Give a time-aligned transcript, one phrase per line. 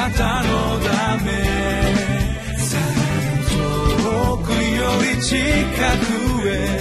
[0.00, 1.30] なたのため
[3.50, 4.56] 遠くよ
[5.14, 6.80] り近くへ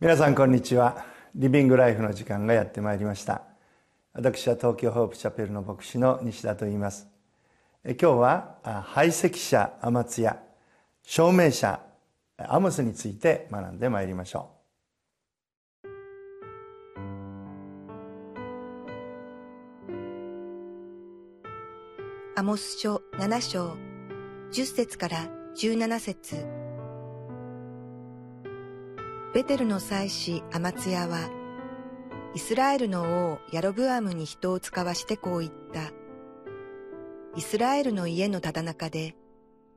[0.00, 1.04] 皆さんこんにちは。
[1.34, 3.42] リビングライフの時間がやってまいりました。
[4.12, 7.08] 私は東京ホープチャペルの牧師の西田と言います。
[7.84, 10.38] 今日は排斥者アマツヤ
[11.02, 11.80] 証明者
[12.38, 14.62] アモスについて学んでまいりましょう
[22.34, 23.76] アモス書7章
[24.52, 26.62] 10節から17節
[29.34, 31.30] ベテルの祭司アマツヤは、
[32.34, 35.90] イスラエルの王ヤロブアムに人を使わしてこう言った。
[37.34, 39.14] イスラエルの家のただ中で、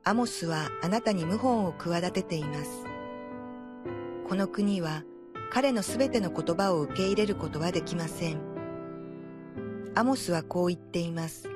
[0.08, 2.84] アモスはあなたに謀反を企てています。
[4.28, 5.02] この国は
[5.50, 8.38] 彼のすべての言葉を受け入れることはできません。
[9.96, 11.50] アモスはこう言っています。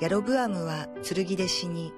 [0.00, 1.92] ヤロブアムは剣で死に、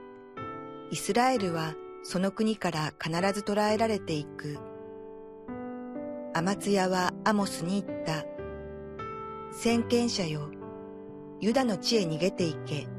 [0.91, 4.59] イスラエルはその国から必ず捕らえられていく。
[6.33, 8.25] アマツヤはアモスに言った。
[9.53, 10.49] 先見者よ、
[11.43, 12.96] ユダの地へ逃げて行け。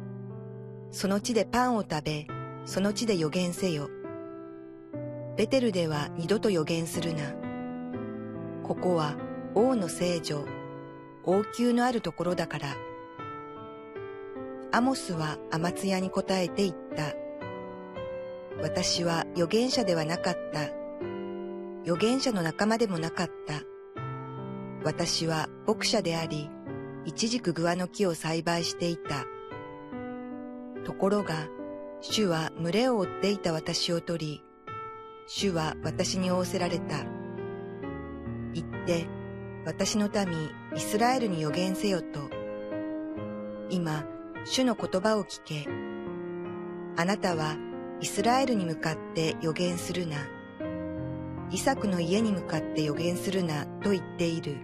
[0.91, 2.27] その地でパンを食べ、
[2.65, 3.89] その地で予言せよ。
[5.35, 7.33] ベテルでは二度と予言するな。
[8.63, 9.15] ここは
[9.53, 10.45] 王の聖女、
[11.23, 12.75] 王宮のあるところだから。
[14.71, 17.13] アモスはアマツヤに答えて言った。
[18.61, 20.61] 私は預言者ではなかった。
[21.83, 23.61] 預言者の仲間でもなかった。
[24.83, 26.49] 私は牧者であり、
[27.05, 29.25] 一軸グアの木を栽培していた。
[30.87, 31.49] ところが、
[31.99, 34.43] 主は群れを追っていた私を取り、
[35.27, 37.03] 主は私に仰せられた。
[38.53, 39.05] 言って、
[39.65, 42.29] 私の民イスラエルに予言せよと。
[43.69, 44.05] 今、
[44.45, 45.67] 主の言葉を聞け。
[46.95, 47.57] あなたは
[47.99, 50.15] イスラエルに向かって予言するな。
[51.51, 54.55] イサクの家に向かって予言するなと言っている。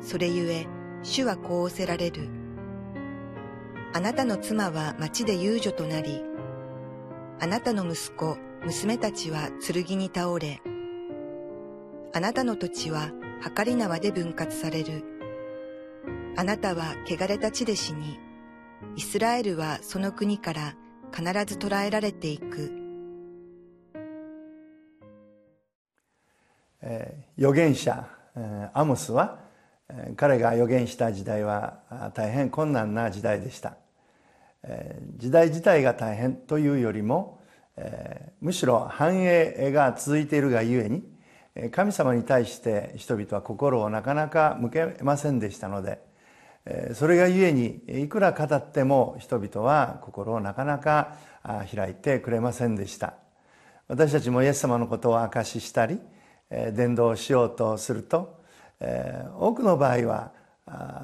[0.00, 0.66] それゆえ、
[1.02, 2.41] 主はこうおせられる。
[3.94, 6.24] あなたの妻は町で遊女となり、
[7.40, 10.62] あなたの息子、娘たちは剣に倒れ、
[12.14, 13.10] あなたの土地は
[13.54, 15.04] 計り縄で分割される。
[16.38, 18.18] あなたは汚れた地で死に、
[18.96, 20.74] イスラエルはその国から
[21.14, 22.72] 必ず捕らえられていく。
[27.36, 28.08] 預言者
[28.72, 29.51] アモスは
[30.16, 33.76] 彼が預言した時代は大変困難な時代でした。
[35.16, 37.40] 時代自体が大変というよりも
[38.40, 41.02] むしろ繁栄が続いているがゆえに
[41.70, 46.00] 神様に対して人々は心をなかなか向けませんでしたので
[46.94, 51.16] それがゆえにいくら語っても人々は心をなかなか
[51.74, 53.14] 開いてくれませんでした。
[53.88, 56.00] 私たちもイエス様のことを証ししたり
[56.50, 58.41] 伝道しようとすると
[58.82, 60.32] え多くの場合は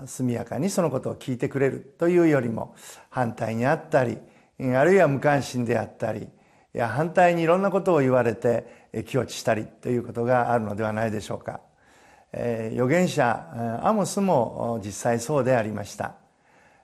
[0.06, 2.75] 速やかにそのことを聞いてくれるというよりも
[3.09, 4.19] 反対にあったり
[4.61, 6.28] あるいは無関心であったりい
[6.72, 11.61] や反対にいろんなことを言われて気落ちしたりということがあるのではないでしょうか。
[12.33, 16.17] え預言者アモスも実際そうでありました。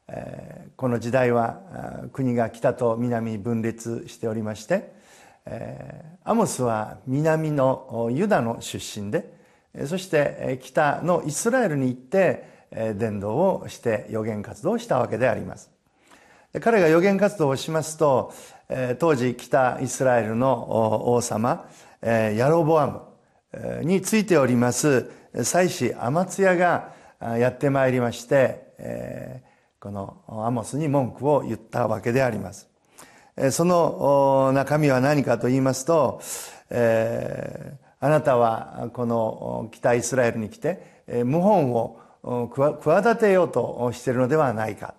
[0.08, 4.92] えこの時代は国が北と南に分裂しておりまして
[5.46, 9.33] えアモスは南のユダの出身で
[9.86, 15.70] そして北のイスラエルに行って伝道をして予言活動をしたわけであります。
[16.60, 18.32] 彼が予言活動をしますと
[18.98, 21.68] 当時北イスラエルの王様
[22.00, 25.10] ヤロボアムについております
[25.42, 29.42] 祭司アマツヤがやってまいりまして
[29.80, 32.68] このアモスに文句を言ったわけであります。
[33.50, 36.20] その中身は何かと言いますと、
[36.70, 41.98] え、あなたはこの北イスラエルに来て謀反を
[42.84, 44.92] 企てようとしているのではないか。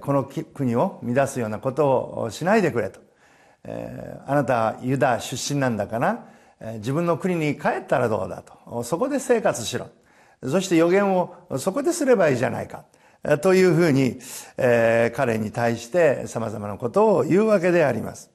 [0.00, 3.00] この国を乱すようなことをしないでくれと。
[4.26, 6.24] あなたはユダ出身なんだから
[6.76, 8.82] 自分の国に帰ったらどうだと。
[8.84, 9.88] そこで生活しろ。
[10.42, 12.84] そして予言をそこですればいいじゃないか。
[13.42, 14.18] というふうに、
[14.56, 18.30] 彼に対して様々なことを言うわけであります。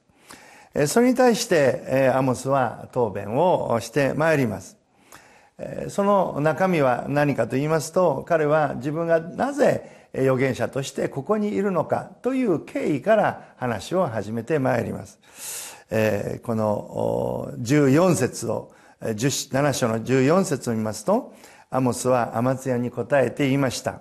[0.86, 4.76] それに対して、アモスは答弁をしてまいります。
[5.88, 15.18] その中身は何かと言いますと、彼は自分がなぜ預言者としてここにいるのかという経緯から話を始めてまいります。
[16.42, 21.34] この14節を7章の14節を見ますと
[21.70, 24.00] アモスはアマツヤに答えて言いました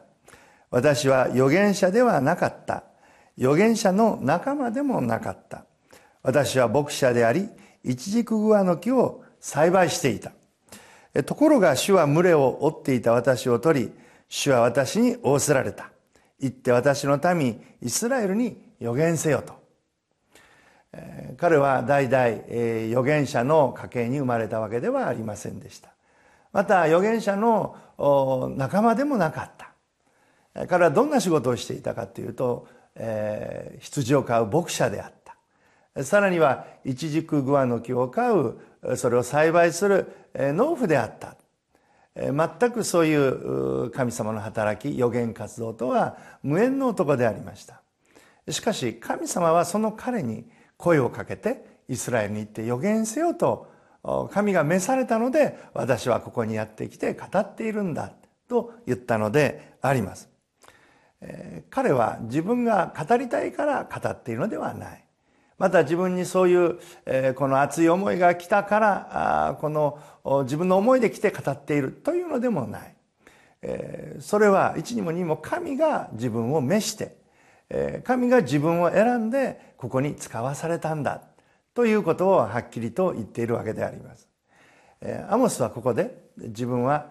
[0.71, 2.83] 私は預言者ではなかった
[3.37, 5.65] 預言者の仲間でもなかった
[6.23, 7.49] 私は牧者であり
[7.83, 10.31] 一軸グアの木を栽培していた。
[11.23, 13.91] ところが主は群れを追っていた私を取り
[14.29, 15.91] 主は私に仰せられた。
[16.39, 19.61] 行って私の民イスラエルに予言せよと。
[21.37, 22.25] 彼は代々
[22.87, 25.89] 預言者の家系に生まれたわけではありませんでした。
[26.51, 27.75] また預言者の
[28.55, 30.67] 仲間でもなかった。
[30.67, 32.67] 彼はどんな仕事をしていたかというと、
[33.79, 35.22] 羊を飼う牧者であった。
[36.01, 38.59] さらには一軸グアの木を飼う
[38.95, 41.35] それを栽培する農夫であった
[42.15, 47.81] 全くそういう神様の働き予言活動とは無縁の男でありました
[48.49, 50.45] しかし神様はその彼に
[50.77, 53.71] 声をかけてイスラエルに行って予言せよと
[54.31, 58.11] 神が召されたので私はここにやってきて語っているんだ
[58.49, 60.29] と言ったのであります。
[61.69, 65.02] 彼は自分が語りたいから語っているのではない。
[65.63, 69.98] また自分にそういうえこの熱い思いが来たからあこの
[70.44, 72.94] 自分の思いで来て語っているというのでもない
[73.62, 74.18] え。
[74.19, 77.15] それは一にも二にも神が自分を召して
[77.69, 81.21] え神が自分を選んでここに使わされたんだ
[81.74, 84.27] ということをはっきりと言っているわけであります。
[85.00, 87.07] えアモスはここで自分は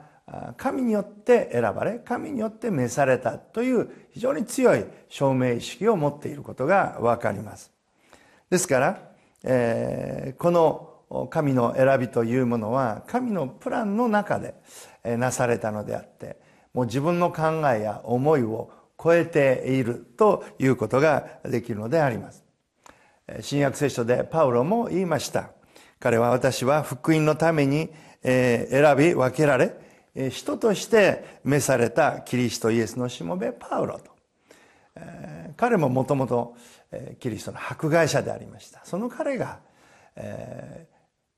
[0.58, 7.72] 神によって選ばれ神によって召されたという非常に強い証明意識を持っていることがわかります。
[8.52, 8.98] ですから、
[9.44, 14.54] えー、この神の選びというものは神のプランの中で
[15.02, 16.36] なされたのであって
[16.74, 18.70] もう自分の考えや思いを
[19.02, 22.44] 超えているということができるのであります。
[23.40, 25.52] 新約聖書でパウロも言いました。
[25.98, 27.88] 彼は私は福音のために
[28.22, 28.68] 選
[28.98, 34.12] び分けられ人として召されたキリストイエスのしもべパウロと。
[35.56, 36.56] 彼ももともと
[37.20, 38.84] キリストの迫害者でありました。
[38.84, 39.60] その彼が
[40.16, 40.92] えー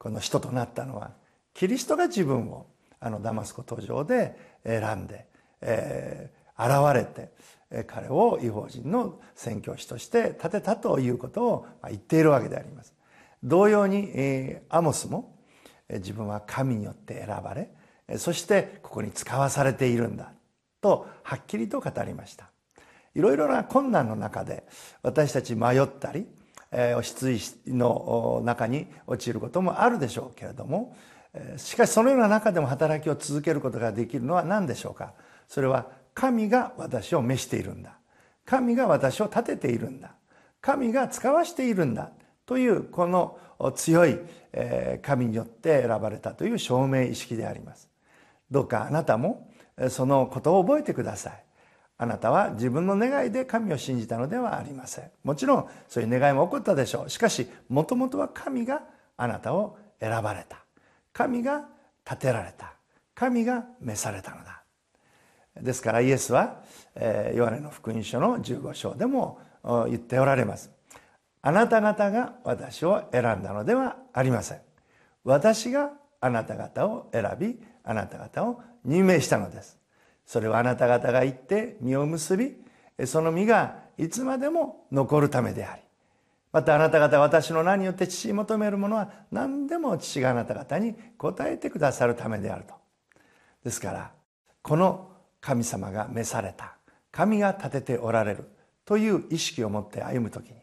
[0.04, 1.12] この人となったのは
[1.54, 2.66] キリストが自分を
[3.00, 5.26] あのダマスコ途上で選んで
[5.62, 12.92] え現れて彼を違法人の宣教師として立てたということを言っているわけであります。
[13.42, 15.38] 同様にアモスも
[15.88, 17.70] 自分は神によって選ばれ
[18.18, 20.32] そしてここに使わされているんだ
[20.82, 22.53] とはっきりと語りました。
[23.14, 24.64] いろいろな困難の中で
[25.02, 26.26] 私たち迷ったり
[27.02, 30.96] 失意の中に陥ることもあるでしょうけれども
[31.56, 35.14] しかしそのような中でも働きを続けることができるのは何でしょうか？
[35.48, 37.98] それは神が私を召しているんだ。
[38.44, 40.14] 神が私を立てているんだ。
[40.60, 42.10] 神が使わしているんだ。
[42.46, 43.38] というこの
[43.74, 44.18] 強い
[45.02, 47.88] 神によって選ばれたという証明意識であります。
[48.50, 49.50] どうかあなたも
[49.88, 51.43] そのことを覚えてください。
[51.96, 55.10] あなたは自分の願いで神を信じたのではありません。
[55.22, 57.10] もちろんそういう願いも起こったでしょう。
[57.10, 58.82] しかしもともとは神が
[59.16, 60.64] あなたを選ばれた。
[61.12, 61.68] 神が
[62.04, 62.74] 立てられた。
[63.14, 64.62] 神が召されたのだ。
[65.60, 66.62] ですからイエスは
[67.34, 69.38] ヨハネの福音書の15章でも
[69.88, 70.72] 言っておられます。
[71.42, 74.58] あなた方が私を選んだのではありません。
[75.22, 79.78] 私があなた方を選びあなた方を任命したのです。
[80.26, 82.54] それはあなた方が行って実を結び
[83.06, 85.82] その実がいつまでも残るためであり
[86.52, 92.74] またあなた方私の名によって父に求めるものは何でも父があなた方に答えてくださるためであると。
[93.64, 94.12] ですから
[94.62, 96.76] この神様が召された
[97.10, 98.48] 神が立てておられる
[98.84, 100.54] という意識を持って歩む時に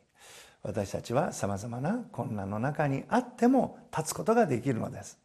[0.64, 5.20] 私たちはさまざまな困難の中にあっても立つことができるのです。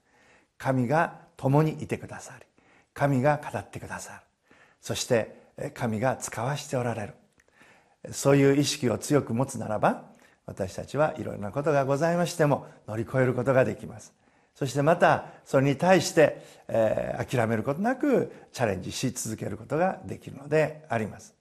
[0.59, 2.47] 神が共にいてくださり
[2.93, 4.26] 神が語ってくださる。
[4.81, 5.37] そして
[5.75, 10.05] 神が使わしておられるそういう意識を強く持つならば
[10.47, 14.15] 私たちはいろいろなことがございましても乗り越えることができます
[14.57, 21.35] そしてまたそれに対して、えー、諦めることなくチャレンジし続けることができるのであります。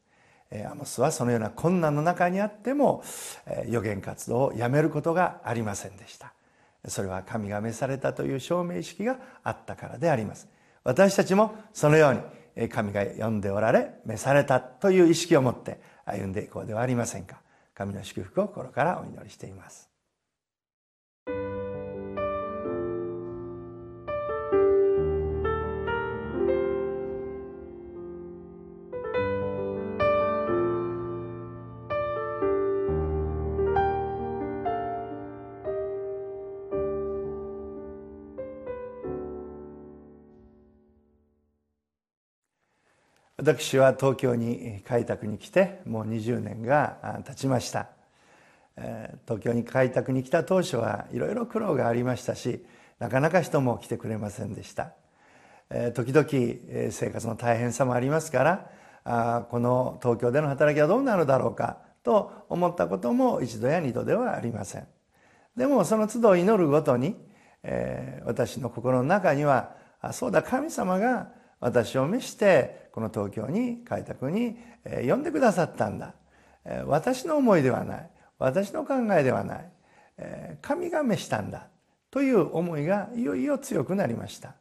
[0.51, 3.03] えー、アモスはそのような困難の中にあっても、
[3.45, 6.33] えー、予言活動をやめることがありませんでした。
[6.89, 10.49] それは神が召されたという証明意識があったからであります。
[10.83, 12.19] 私たちもそのように
[12.69, 17.41] 神が呼んでおられ召されたという意識を持って歩んでいこうではありませんか。
[17.73, 19.94] 神の祝福を心からお祈りしています。
[43.45, 47.89] 私は東京に開拓に来てもう20年が経ちました。
[49.25, 52.65] 東京に開拓に来た当初はいろいろ苦労がありましたし
[52.97, 54.93] なかなか人も来てくれませんでした。
[55.93, 56.27] 時々
[56.91, 58.65] 生活の大変さもありますか
[59.03, 64.87] らこの東京での働きはどうなるだろうかと思ったことも一度や二度ではありません。
[65.55, 67.15] でもその都度祈るごとに
[68.25, 69.75] 私の心の中には
[70.13, 74.57] そうだ神様が私を召してこの東京に開拓に
[75.07, 76.13] 呼んでくださったんだ。
[76.85, 78.09] 私の思いではない。
[78.39, 79.71] 私の考えではない。
[80.61, 81.67] 神が召したんだ。
[82.11, 84.55] という思いがいよいよ強くなりました。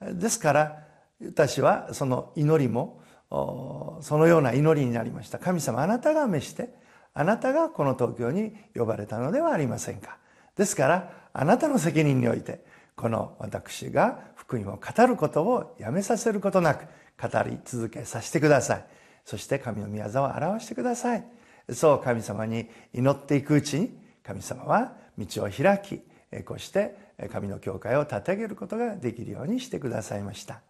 [0.00, 0.78] ですから
[1.24, 5.38] 私はその祈りもそのような祈りになりました。
[5.38, 6.74] 神様あなたが召して
[7.14, 10.18] あなたがこの東京に呼ばれたのではありませんか。
[10.56, 16.86] ですからあなたの責任においてこの私が福音を語ることをやめさせることなく
[17.20, 18.84] 語り続けさせてください。
[19.24, 21.24] そして神の御業を表してください。
[21.72, 26.02] そう神様に祈っていくうちに神様は道を開き
[26.44, 26.96] こうして
[27.30, 30.60] 神の教会を立て上げることができるようにしてくださいました。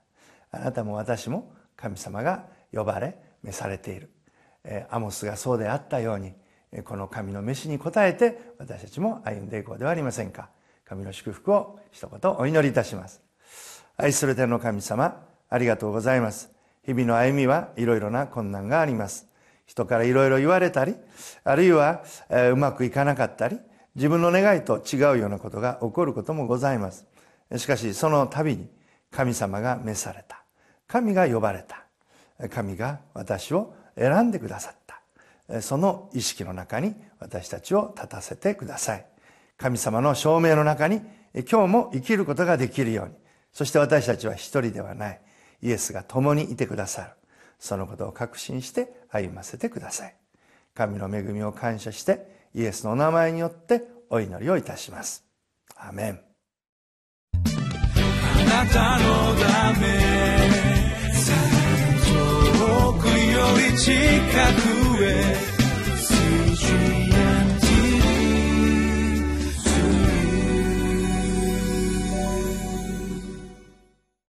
[0.51, 4.11] あなたも私も神様が呼ばれ召されている。
[4.91, 6.35] アモスがそうであったように
[6.85, 10.51] この神の召しに応えて私たちも歩んでいこうではありませんか。
[10.85, 13.32] 神の祝福を一言お祈りいたします。
[13.97, 16.51] 愛する天の神様ありがとうございます。
[16.85, 19.29] 日々の歩みはいろいろな困難があります。
[19.67, 20.97] 人からいろいろ言われたり
[21.45, 23.59] あるいは、え、うまくいかなかったり
[23.95, 27.07] 自分の願いと違うようなことが起こることもございます。
[27.57, 28.69] しかしその度に
[29.11, 30.43] 神様が召された。
[30.87, 31.85] 神が呼ばれた。
[32.49, 34.77] 神が私を選んでくださっ
[35.49, 35.61] た。
[35.61, 39.07] その意識の中に私たちを立たせてください。
[39.59, 41.03] 神様の証明の中に
[41.35, 43.22] 今日も生きることができるように。
[43.53, 45.21] そして私たちは一人ではない。
[45.63, 47.11] イエスが共にいてくださる。
[47.59, 50.17] そのことを確信して歩ませてください。
[50.75, 55.25] 神の恵みを感謝してイエスのお名前によってお祈りをいたします。
[55.77, 56.21] アメン。
[57.35, 59.87] あなたのため
[62.09, 63.13] 遠くよ
[63.71, 63.93] り近
[64.97, 65.53] くへ。